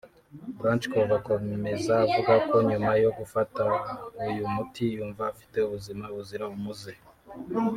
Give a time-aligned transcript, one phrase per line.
[0.57, 3.61] Brouchkov akomeza avuga ko nyuma yo gufata
[4.27, 6.93] uyu muti yumva afite ubuzima buzira umuze